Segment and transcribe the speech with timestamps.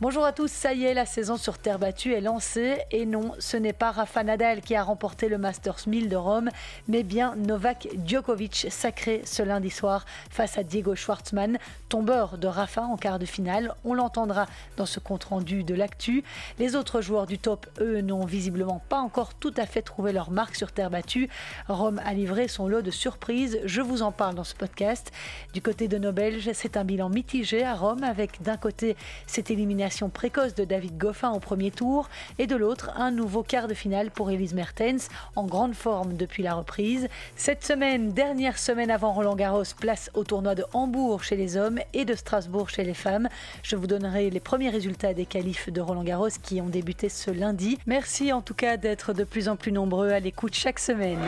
[0.00, 3.32] Bonjour à tous, ça y est, la saison sur terre battue est lancée et non,
[3.40, 6.50] ce n'est pas Rafa Nadal qui a remporté le Masters 1000 de Rome,
[6.86, 11.58] mais bien Novak Djokovic, sacré ce lundi soir face à Diego Schwartzmann,
[11.88, 13.74] tombeur de Rafa en quart de finale.
[13.84, 14.46] On l'entendra
[14.76, 16.22] dans ce compte-rendu de l'actu.
[16.60, 20.30] Les autres joueurs du top, eux, n'ont visiblement pas encore tout à fait trouvé leur
[20.30, 21.28] marque sur terre battue.
[21.66, 25.10] Rome a livré son lot de surprises, je vous en parle dans ce podcast.
[25.54, 29.50] Du côté de nos Belges, c'est un bilan mitigé à Rome avec d'un côté cette
[29.50, 33.74] élimination précoce de David Goffin au premier tour et de l'autre un nouveau quart de
[33.74, 37.08] finale pour Elise Mertens en grande forme depuis la reprise.
[37.36, 41.80] Cette semaine, dernière semaine avant Roland Garros, place au tournoi de Hambourg chez les hommes
[41.94, 43.28] et de Strasbourg chez les femmes.
[43.62, 47.30] Je vous donnerai les premiers résultats des qualifs de Roland Garros qui ont débuté ce
[47.30, 47.78] lundi.
[47.86, 51.18] Merci en tout cas d'être de plus en plus nombreux à l'écoute chaque semaine.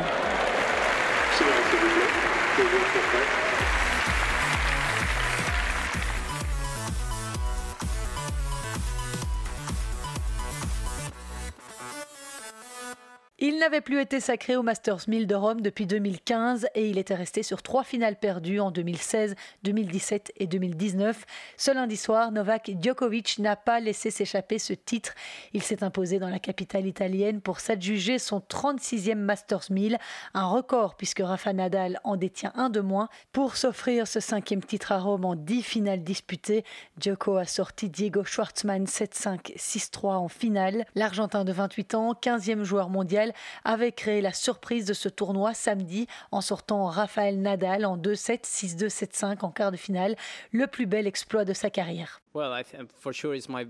[13.61, 17.43] N'avait plus été sacré au Masters 1000 de Rome depuis 2015 et il était resté
[17.43, 21.27] sur trois finales perdues en 2016, 2017 et 2019.
[21.59, 25.13] Ce lundi soir, Novak Djokovic n'a pas laissé s'échapper ce titre.
[25.53, 29.99] Il s'est imposé dans la capitale italienne pour s'adjuger son 36e Masters 1000,
[30.33, 33.11] un record puisque Rafa Nadal en détient un de moins.
[33.31, 36.65] Pour s'offrir ce cinquième titre à Rome en dix finales disputées,
[36.99, 40.87] Djoko a sorti Diego Schwartzmann 7-5, 6-3 en finale.
[40.95, 43.35] L'Argentin de 28 ans, 15e joueur mondial,
[43.65, 48.89] avait créé la surprise de ce tournoi samedi en sortant Rafael Nadal en 2-7, 6-2,
[48.89, 50.17] 7-5 en quart de finale,
[50.53, 52.21] le plus bel exploit de sa carrière.
[52.35, 52.65] Well, I
[53.01, 53.67] for sure it's my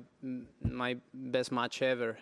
[0.63, 2.17] my best match ever.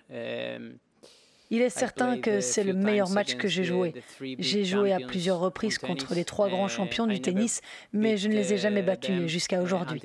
[1.51, 3.95] Il est certain que c'est le meilleur match que j'ai joué.
[4.39, 7.61] J'ai joué à plusieurs reprises contre les trois grands champions du tennis,
[7.93, 10.01] mais je ne les ai jamais battus jusqu'à aujourd'hui.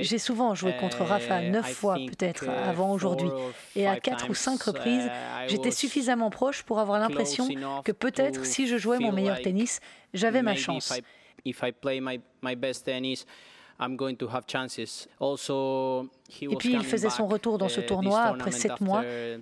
[0.00, 3.28] J'ai souvent joué contre Rafa neuf fois peut-être avant aujourd'hui,
[3.76, 5.10] et à quatre ou cinq reprises,
[5.48, 7.48] j'étais suffisamment proche pour avoir l'impression
[7.84, 9.80] que peut-être si je jouais mon meilleur tennis,
[10.12, 10.92] j'avais ma chance.
[16.40, 19.02] Et puis il faisait son retour dans ce uh, tournoi après sept mois.
[19.02, 19.40] Uh,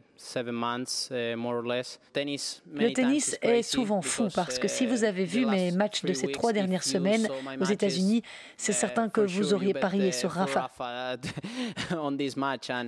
[2.74, 6.12] Le tennis est souvent fou parce que si vous uh, avez vu mes matchs de
[6.12, 7.28] ces trois dernières semaines
[7.60, 8.22] aux États-Unis,
[8.56, 10.70] c'est certain que vous auriez parié sur Rafa.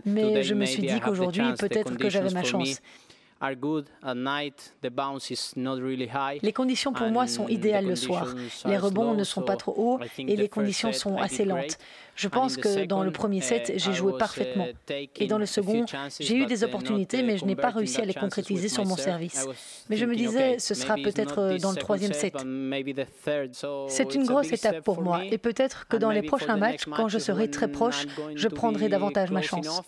[0.06, 2.80] Mais je me suis dit qu'aujourd'hui, peut-être que j'avais ma chance.
[6.42, 8.34] Les conditions pour moi sont idéales le soir.
[8.64, 11.78] Les rebonds ne sont pas trop hauts et les conditions sont assez lentes.
[12.16, 14.68] Je pense que dans le premier set, j'ai joué parfaitement.
[15.16, 15.84] Et dans le second,
[16.20, 19.46] j'ai eu des opportunités, mais je n'ai pas réussi à les concrétiser sur mon service.
[19.90, 22.34] Mais je me disais, ce sera peut-être dans le troisième set.
[23.88, 25.24] C'est une grosse étape pour moi.
[25.24, 29.30] Et peut-être que dans les prochains matchs, quand je serai très proche, je prendrai davantage
[29.30, 29.82] ma chance.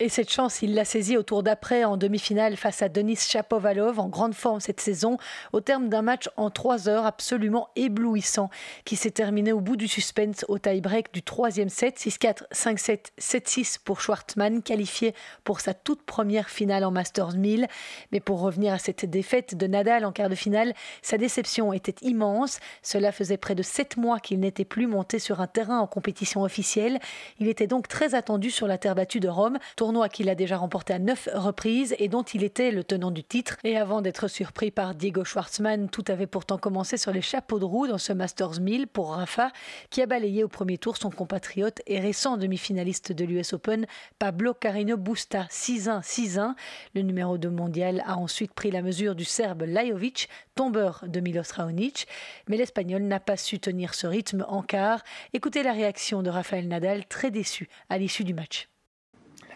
[0.00, 4.00] Et cette chance, il l'a saisie au tour d'après en demi-finale face à Denis Chapovalov,
[4.00, 5.18] en grande forme cette saison,
[5.52, 8.50] au terme d'un match en trois heures absolument éblouissant,
[8.84, 13.78] qui s'est terminé au bout du suspense au tie-break du troisième set, 6-4, 5-7, 7-6
[13.84, 17.68] pour Schwartzmann, qualifié pour sa toute première finale en Masters 1000.
[18.10, 21.94] Mais pour revenir à cette défaite de Nadal en quart de finale, sa déception était
[22.02, 22.58] immense.
[22.82, 26.42] Cela faisait près de 7 mois qu'il n'était plus monté sur un terrain en compétition
[26.42, 26.98] officielle.
[27.38, 30.56] Il était donc très attendu sur la terre battue de Rome, tournoi qu'il a déjà
[30.56, 33.58] remporté à 9 reprises et dont il était le tenant du titre.
[33.64, 37.66] Et avant d'être surpris par Diego Schwartzmann, tout avait pourtant commencé sur les chapeaux de
[37.66, 39.50] roue dans ce Masters 1000 pour Rafa
[39.90, 43.86] qui a balayé au premier tour son compatriote et récent demi-finaliste de l'US Open,
[44.18, 46.54] Pablo Carino Busta, 6-1, 6-1.
[46.94, 51.52] Le numéro 2 mondial a ensuite pris la mesure du Serbe Lajovic, tombeur de Milos
[51.54, 52.08] Raonic,
[52.48, 55.02] mais l'Espagnol n'a pas su tenir ce rythme en quart.
[55.34, 58.70] Écoutez la réaction de Rafael Nadal, très déçu à l'issue du match.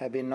[0.03, 0.33] Um,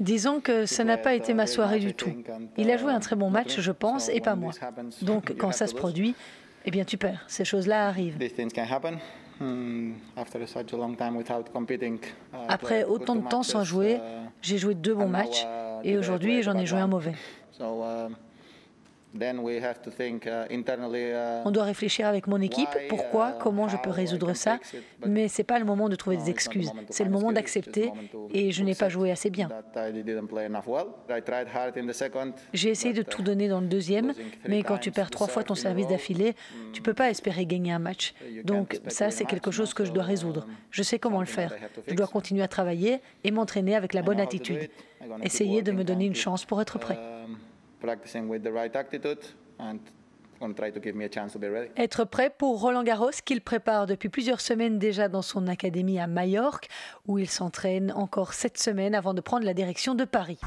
[0.00, 2.10] Disons que ça n'a pas été ma soirée du tout.
[2.56, 4.52] Il a joué un très bon match, je pense, et pas moi.
[5.02, 6.14] Donc quand ça se produit,
[6.64, 7.24] eh bien tu perds.
[7.28, 8.18] Ces choses-là arrivent.
[9.40, 10.20] Hmm, uh,
[12.48, 13.98] Après autant de temps sans jouer, uh,
[14.40, 17.14] j'ai joué deux bons matchs uh, et aujourd'hui j'en ai joué un mauvais.
[19.14, 20.62] Uh, uh,
[21.44, 24.58] On doit réfléchir avec mon équipe, pourquoi, uh, comment je peux résoudre ça,
[25.06, 27.92] mais ce n'est pas le moment de trouver des excuses, c'est le moment d'accepter
[28.32, 29.48] et je n'ai pas joué assez bien.
[32.52, 34.14] J'ai essayé de tout donner dans le deuxième,
[34.48, 36.34] mais quand tu perds trois fois ton service d'affilée,
[36.72, 38.14] tu ne peux pas espérer gagner un match.
[38.42, 40.46] Donc ça, c'est quelque chose que je dois résoudre.
[40.70, 41.54] Je sais comment le faire.
[41.86, 44.70] Je dois continuer à travailler et m'entraîner avec la bonne attitude.
[45.22, 46.98] Essayer de me donner une chance pour être prêt.
[51.76, 56.06] Être prêt pour Roland Garros qu'il prépare depuis plusieurs semaines déjà dans son académie à
[56.06, 56.68] Majorque
[57.06, 60.38] où il s'entraîne encore cette semaine avant de prendre la direction de Paris.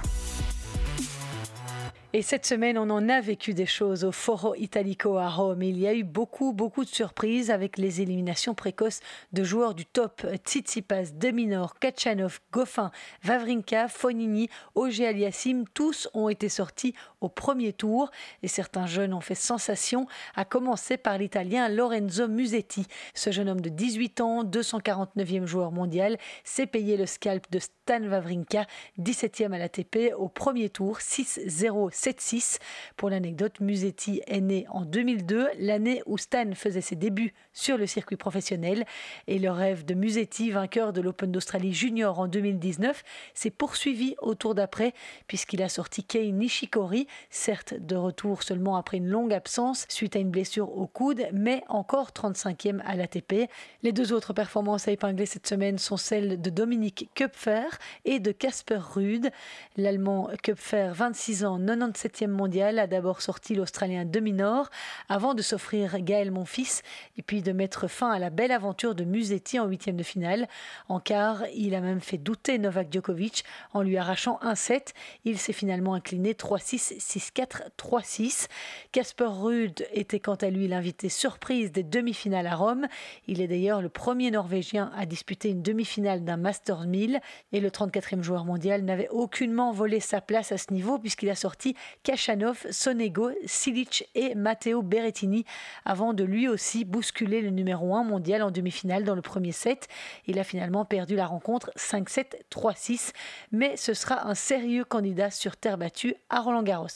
[2.14, 5.62] Et cette semaine, on en a vécu des choses au Foro Italico à Rome.
[5.62, 9.02] Il y a eu beaucoup, beaucoup de surprises avec les éliminations précoces
[9.34, 10.26] de joueurs du top.
[10.46, 12.92] Tsitsipas, Deminor, Kachanov, Goffin,
[13.24, 18.10] Vavrinka, Fonini, Auger Aliassim, tous ont été sortis au premier tour.
[18.42, 20.08] Et certains jeunes ont fait sensation,
[20.38, 22.88] à commencer par l'Italien Lorenzo Musetti.
[23.16, 28.02] Ce jeune homme de 18 ans, 249e joueur mondial, s'est payé le scalp de Stan
[28.02, 28.66] Wawrinka,
[28.98, 32.60] 17e à l'ATP au premier tour, 6-0 7-6.
[32.96, 37.88] Pour l'anecdote, Musetti est né en 2002, l'année où Stan faisait ses débuts sur le
[37.88, 38.86] circuit professionnel.
[39.26, 43.04] Et le rêve de Musetti, vainqueur de l'Open d'Australie Junior en 2019,
[43.34, 44.94] s'est poursuivi au tour d'après,
[45.28, 50.20] puisqu'il a sorti Kei Nishikori, certes de retour seulement après une longue absence suite à
[50.20, 53.50] une blessure au coude, mais encore 35e à l'ATP.
[53.82, 57.68] Les deux autres performances à épingler cette semaine sont celles de Dominique Köpfer
[58.06, 59.32] et de Casper Ruud.
[59.78, 64.70] L'Allemand Köpfer, 26 ans, 90 7e mondial, a d'abord sorti l'Australien demi-nord
[65.10, 66.82] avant de s'offrir Gaël Monfils
[67.18, 70.48] et puis de mettre fin à la belle aventure de Musetti en huitième de finale.
[70.90, 74.94] En quart, il a même fait douter Novak Djokovic en lui arrachant un set.
[75.26, 78.48] Il s'est finalement incliné 3-6, 6-4, 3-6.
[78.92, 82.88] Casper Ruud était quant à lui l'invité surprise des demi-finales à Rome.
[83.28, 87.20] Il est d'ailleurs le premier Norvégien à disputer une demi-finale d'un Masters 1000
[87.52, 91.36] et le 34e joueur mondial n'avait aucunement volé sa place à ce niveau puisqu'il a
[91.36, 95.46] sorti Kachanov, Sonego, Silic et Matteo Berrettini
[95.86, 99.88] avant de lui aussi bousculer le numéro 1 mondial en demi-finale dans le premier set.
[100.28, 103.14] Il a finalement perdu la rencontre 5-7, 3-6,
[103.52, 106.88] mais ce sera un sérieux candidat sur terre battue à Roland Garros.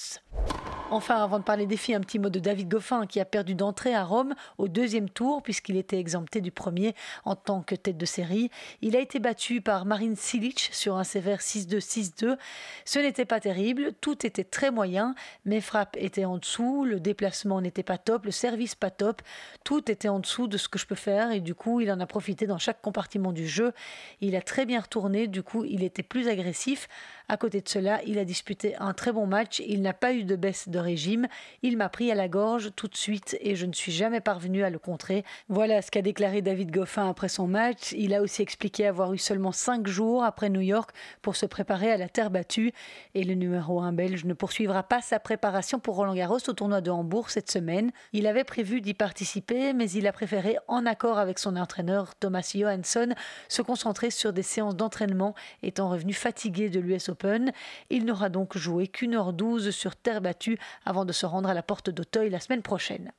[0.94, 3.56] Enfin, avant de parler des filles, un petit mot de David Goffin qui a perdu
[3.56, 7.98] d'entrée à Rome au deuxième tour puisqu'il était exempté du premier en tant que tête
[7.98, 8.52] de série.
[8.82, 12.36] Il a été battu par Marine Silic sur un sévère 6-2-6-2.
[12.84, 15.16] Ce n'était pas terrible, tout était très moyen.
[15.46, 19.22] Mes frappes étaient en dessous, le déplacement n'était pas top, le service pas top.
[19.64, 22.02] Tout était en dessous de ce que je peux faire et du coup, il en
[22.02, 23.72] a profité dans chaque compartiment du jeu.
[24.20, 26.90] Il a très bien retourné, du coup, il était plus agressif.
[27.30, 29.62] À côté de cela, il a disputé un très bon match.
[29.66, 31.28] Il n'a pas eu de baisse de régime.
[31.62, 34.63] Il m'a pris à la gorge tout de suite et je ne suis jamais parvenu
[34.63, 35.24] à le contrer.
[35.50, 37.94] Voilà ce qu'a déclaré David Goffin après son match.
[37.94, 40.92] Il a aussi expliqué avoir eu seulement cinq jours après New York
[41.22, 42.74] pour se préparer à la terre battue.
[43.16, 46.81] Et le numéro 1 belge ne poursuivra pas sa préparation pour Roland Garros au tournoi
[46.81, 47.92] de Hambourg cette semaine.
[48.13, 52.51] Il avait prévu d'y participer, mais il a préféré, en accord avec son entraîneur Thomas
[52.56, 53.13] Johansson,
[53.48, 57.51] se concentrer sur des séances d'entraînement, étant revenu fatigué de l'US Open
[57.89, 61.53] il n'aura donc joué qu'une heure douze sur terre battue avant de se rendre à
[61.53, 63.12] la porte d'Auteuil la semaine prochaine.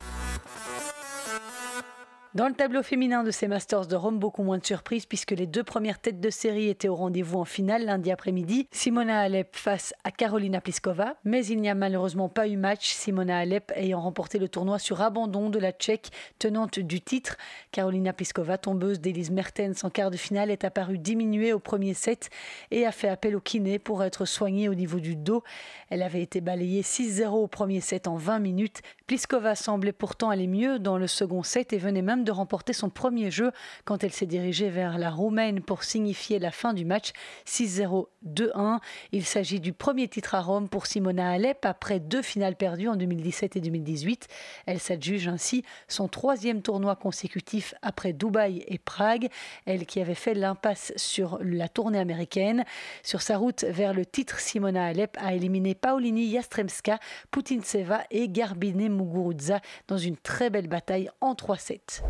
[2.34, 5.46] Dans le tableau féminin de ces Masters de Rome, beaucoup moins de surprises puisque les
[5.46, 8.69] deux premières têtes de série étaient au rendez-vous en finale lundi après-midi.
[8.70, 12.94] Simona Alep face à Carolina Pliskova, mais il n'y a malheureusement pas eu match.
[12.94, 16.08] Simona Alep ayant remporté le tournoi sur abandon de la Tchèque
[16.38, 17.37] tenante du titre.
[17.70, 22.31] Carolina Pliskova, tombeuse d'Elise Mertens en quart de finale, est apparue diminuée au premier set
[22.71, 25.42] et a fait appel au kiné pour être soignée au niveau du dos.
[25.90, 28.80] Elle avait été balayée 6-0 au premier set en 20 minutes.
[29.07, 32.91] Pliskova semblait pourtant aller mieux dans le second set et venait même de remporter son
[32.91, 33.52] premier jeu
[33.85, 37.12] quand elle s'est dirigée vers la Roumaine pour signifier la fin du match
[37.47, 38.79] 6-0-2-1.
[39.12, 42.97] Il s'agit du premier titre à Rome pour Simona Alep après deux finales perdues en
[42.97, 44.29] 2017 et 2018.
[44.67, 49.29] Elle s'adjuge ainsi son troisième tournoi consécutif après Dubaï et Prague,
[49.67, 52.64] elle qui avait fait l'impasse sur la tournée américaine.
[53.02, 56.99] Sur sa route vers le titre, Simona Alep a éliminé Paulini Yastremska,
[57.31, 62.02] Putintseva et Garbine Muguruza dans une très belle bataille en 3-7.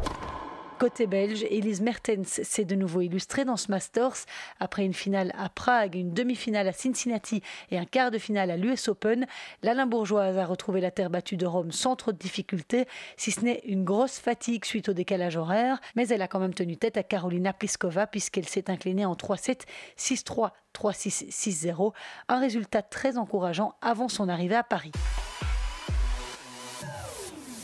[0.82, 4.26] Côté belge, Elise Mertens s'est de nouveau illustrée dans ce Masters
[4.58, 7.40] après une finale à Prague, une demi-finale à Cincinnati
[7.70, 9.28] et un quart de finale à l'US Open.
[9.62, 13.42] La Limbourgeoise a retrouvé la terre battue de Rome sans trop de difficultés, si ce
[13.42, 16.96] n'est une grosse fatigue suite au décalage horaire, mais elle a quand même tenu tête
[16.96, 19.60] à Carolina Pliskova puisqu'elle s'est inclinée en 3-7,
[19.96, 21.92] 6-3, 3-6, 6-0,
[22.26, 24.90] un résultat très encourageant avant son arrivée à Paris.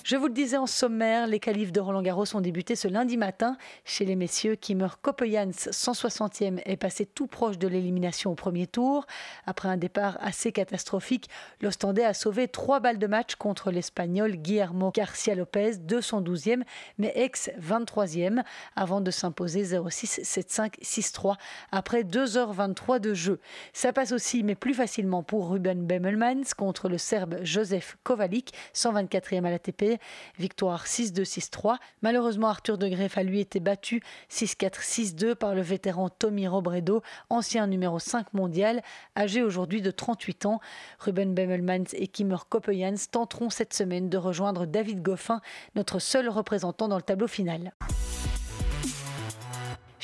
[0.09, 3.19] Je vous le disais en sommaire, les qualifs de Roland Garros ont débuté ce lundi
[3.19, 4.55] matin chez les messieurs.
[4.55, 9.05] Kimmer Kopejans, 160e, est passé tout proche de l'élimination au premier tour.
[9.45, 11.29] Après un départ assez catastrophique,
[11.61, 16.63] l'Ostendais a sauvé trois balles de match contre l'Espagnol Guillermo Garcia Lopez, 212e,
[16.97, 18.45] mais ex-23e,
[18.77, 21.35] avant de s'imposer 0-6, 7-5, 6-3
[21.71, 23.41] après 2h23 de jeu.
[23.75, 29.45] Ça passe aussi, mais plus facilement pour Ruben Bemelmans contre le Serbe Josef Kovalik, 124e
[29.45, 29.98] à l'ATP.
[30.39, 31.77] Victoire 6-2, 6-3.
[32.03, 37.03] Malheureusement, Arthur de Greff a lui été battu 6-4, 6-2 par le vétéran Tommy Robredo,
[37.31, 38.83] ancien numéro 5 mondial,
[39.17, 40.61] âgé aujourd'hui de 38 ans.
[40.99, 45.41] Ruben Bemmelmans et Kimmer Koppejans tenteront cette semaine de rejoindre David Goffin,
[45.75, 47.73] notre seul représentant dans le tableau final.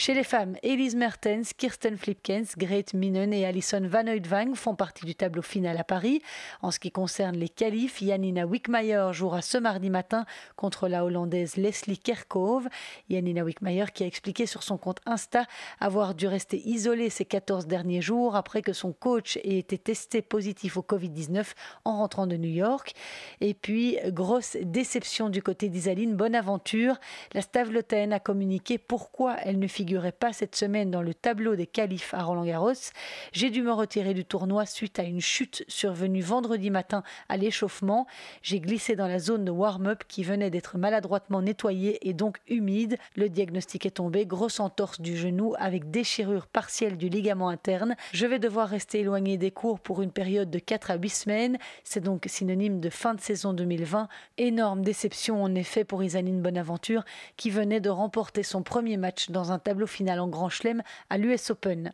[0.04, 5.06] Chez les femmes, Elise Mertens, Kirsten Flipkens, Grete Minen et Alison Van Oudvang font partie
[5.06, 6.20] du tableau final à Paris.
[6.60, 11.56] En ce qui concerne les qualifs, Janina Wickmayer jouera ce mardi matin contre la Hollandaise
[11.56, 12.68] Leslie Kerkhove.
[13.08, 15.46] Janina Wickmayer qui a expliqué sur son compte Insta
[15.80, 20.20] avoir dû rester isolée ces 14 derniers jours après que son coach ait été testé
[20.20, 21.46] positif au Covid-19
[21.86, 22.92] en rentrant de New York.
[23.40, 26.98] Et puis, grosse déception du côté d'Isaline Bonaventure.
[27.32, 31.54] La Stavlotaine a communiqué pourquoi elle ne fit figurait pas cette semaine dans le tableau
[31.54, 32.90] des qualifs à Roland-Garros.
[33.30, 38.08] J'ai dû me retirer du tournoi suite à une chute survenue vendredi matin à l'échauffement.
[38.42, 42.96] J'ai glissé dans la zone de warm-up qui venait d'être maladroitement nettoyée et donc humide.
[43.14, 47.94] Le diagnostic est tombé, grosse entorse du genou avec déchirure partielle du ligament interne.
[48.12, 51.58] Je vais devoir rester éloigné des cours pour une période de 4 à 8 semaines.
[51.84, 54.08] C'est donc synonyme de fin de saison 2020.
[54.38, 57.04] Énorme déception en effet pour Isaline Bonaventure
[57.36, 60.82] qui venait de remporter son premier match dans un tableau tableau final en Grand Chelem
[61.10, 61.92] à l'US Open.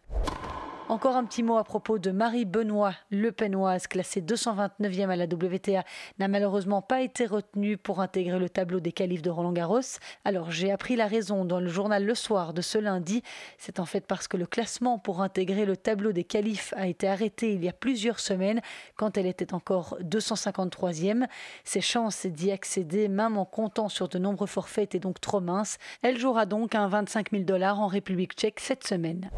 [0.90, 5.26] Encore un petit mot à propos de Marie Benoît, le Penoise, classée 229e à la
[5.26, 5.84] WTA,
[6.18, 10.00] n'a malheureusement pas été retenue pour intégrer le tableau des qualifs de Roland Garros.
[10.24, 13.22] Alors j'ai appris la raison dans le journal Le Soir de ce lundi.
[13.56, 17.06] C'est en fait parce que le classement pour intégrer le tableau des qualifs a été
[17.06, 18.60] arrêté il y a plusieurs semaines
[18.96, 21.28] quand elle était encore 253e.
[21.62, 25.78] Ses chances d'y accéder, même en comptant sur de nombreux forfaits, étaient donc trop minces.
[26.02, 29.30] Elle jouera donc un 25 000 dollars en République tchèque cette semaine.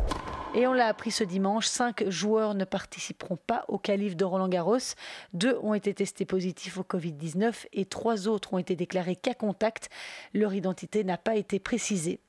[0.54, 4.48] Et on l'a appris ce dimanche, cinq joueurs ne participeront pas au calife de Roland
[4.48, 4.76] Garros.
[5.32, 9.88] Deux ont été testés positifs au Covid-19 et trois autres ont été déclarés cas contact.
[10.34, 12.20] Leur identité n'a pas été précisée.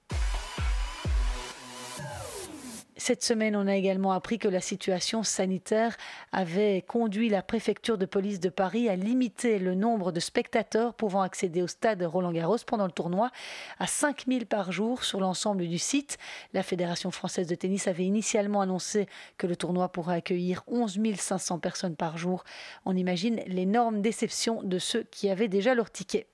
[3.05, 5.97] Cette semaine, on a également appris que la situation sanitaire
[6.31, 11.21] avait conduit la préfecture de police de Paris à limiter le nombre de spectateurs pouvant
[11.21, 13.29] accéder au stade Roland-Garros pendant le tournoi
[13.77, 16.17] à 5000 par jour sur l'ensemble du site.
[16.53, 19.07] La Fédération française de tennis avait initialement annoncé
[19.37, 22.45] que le tournoi pourrait accueillir 11 500 personnes par jour.
[22.85, 26.27] On imagine l'énorme déception de ceux qui avaient déjà leur ticket.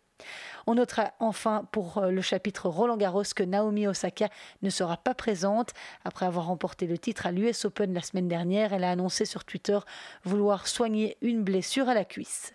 [0.67, 4.29] On notera enfin pour euh, le chapitre Roland Garros que Naomi Osaka
[4.61, 5.71] ne sera pas présente.
[6.05, 9.45] Après avoir remporté le titre à l'US Open la semaine dernière, elle a annoncé sur
[9.45, 9.79] Twitter
[10.23, 12.53] vouloir soigner une blessure à la cuisse.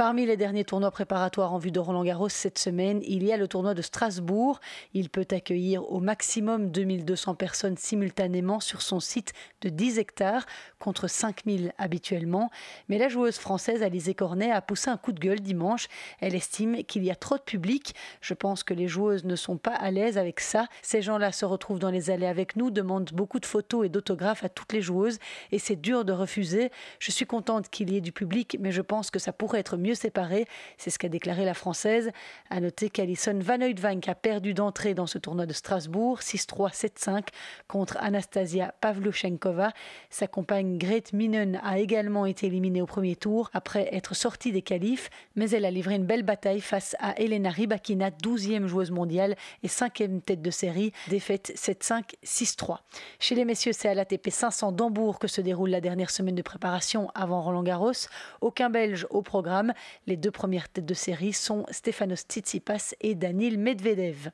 [0.00, 3.36] Parmi les derniers tournois préparatoires en vue de Roland Garros cette semaine, il y a
[3.36, 4.58] le tournoi de Strasbourg.
[4.94, 10.46] Il peut accueillir au maximum 2200 personnes simultanément sur son site de 10 hectares
[10.78, 12.50] contre 5000 habituellement.
[12.88, 15.88] Mais la joueuse française Alizé Cornet a poussé un coup de gueule dimanche.
[16.20, 17.94] Elle estime qu'il y a trop de public.
[18.22, 20.66] Je pense que les joueuses ne sont pas à l'aise avec ça.
[20.80, 24.44] Ces gens-là se retrouvent dans les allées avec nous, demandent beaucoup de photos et d'autographes
[24.44, 25.18] à toutes les joueuses
[25.52, 26.70] et c'est dur de refuser.
[27.00, 29.76] Je suis contente qu'il y ait du public, mais je pense que ça pourrait être
[29.76, 30.46] mieux séparés.
[30.78, 32.10] C'est ce qu'a déclaré la Française.
[32.50, 37.28] À noter qu'Alison Van Oudvank a perdu d'entrée dans ce tournoi de Strasbourg, 6-3, 7-5,
[37.68, 39.72] contre Anastasia Pavluchenkova.
[40.10, 44.62] Sa compagne Grete Minen a également été éliminée au premier tour après être sortie des
[44.62, 49.36] qualifs, mais elle a livré une belle bataille face à Elena Rybakina, 12e joueuse mondiale
[49.62, 52.78] et 5e tête de série, défaite 7-5, 6-3.
[53.18, 56.42] Chez les messieurs, c'est à l'ATP 500 d'Hambourg que se déroule la dernière semaine de
[56.42, 57.92] préparation avant Roland Garros.
[58.40, 59.69] Aucun Belge au programme.
[60.06, 64.30] Les deux premières têtes de série sont Stefanos Tsitsipas et Danil Medvedev.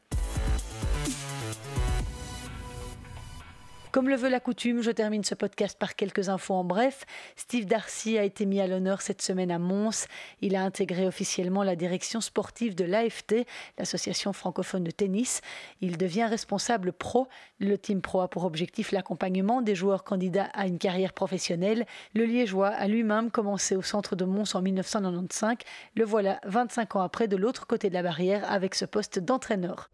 [3.97, 7.07] Comme le veut la coutume, je termine ce podcast par quelques infos en bref.
[7.35, 10.07] Steve Darcy a été mis à l'honneur cette semaine à Mons.
[10.43, 13.47] Il a intégré officiellement la direction sportive de l'AFT,
[13.79, 15.41] l'association francophone de tennis.
[15.81, 17.27] Il devient responsable pro.
[17.59, 21.87] Le team pro a pour objectif l'accompagnement des joueurs candidats à une carrière professionnelle.
[22.13, 25.57] Le Liégeois a lui-même commencé au centre de Mons en 1995.
[25.95, 29.89] Le voilà 25 ans après de l'autre côté de la barrière avec ce poste d'entraîneur.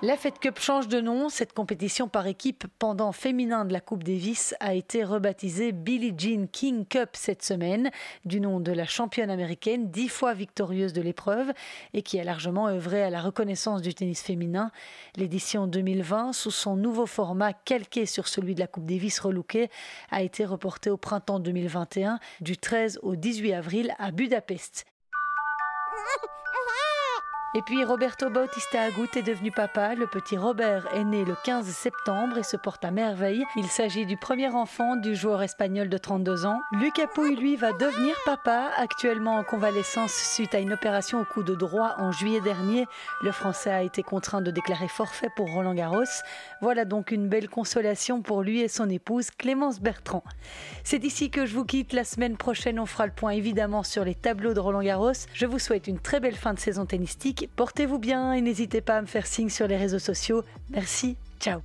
[0.00, 1.28] La Fed Cup change de nom.
[1.28, 6.46] Cette compétition par équipe pendant féminin de la Coupe Davis a été rebaptisée Billie Jean
[6.46, 7.90] King Cup cette semaine,
[8.24, 11.52] du nom de la championne américaine, dix fois victorieuse de l'épreuve
[11.94, 14.70] et qui a largement œuvré à la reconnaissance du tennis féminin.
[15.16, 19.68] L'édition 2020, sous son nouveau format calqué sur celui de la Coupe Davis relookée,
[20.12, 24.86] a été reportée au printemps 2021, du 13 au 18 avril à Budapest.
[27.54, 29.94] Et puis Roberto Bautista Agut est devenu papa.
[29.94, 33.42] Le petit Robert est né le 15 septembre et se porte à merveille.
[33.56, 36.60] Il s'agit du premier enfant du joueur espagnol de 32 ans.
[36.72, 41.42] Lucas Pouille, lui, va devenir papa, actuellement en convalescence suite à une opération au cou
[41.42, 42.86] de droit en juillet dernier.
[43.22, 46.04] Le Français a été contraint de déclarer forfait pour Roland Garros.
[46.60, 50.22] Voilà donc une belle consolation pour lui et son épouse Clémence Bertrand.
[50.84, 51.94] C'est ici que je vous quitte.
[51.94, 55.12] La semaine prochaine, on fera le point évidemment sur les tableaux de Roland Garros.
[55.32, 57.37] Je vous souhaite une très belle fin de saison tennistique.
[57.46, 60.42] Portez-vous bien et n'hésitez pas à me faire signe sur les réseaux sociaux.
[60.70, 61.60] Merci, ciao